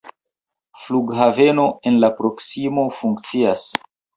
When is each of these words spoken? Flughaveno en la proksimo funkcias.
Flughaveno 0.85 1.67
en 1.91 2.01
la 2.07 2.11
proksimo 2.23 2.89
funkcias. 3.03 3.71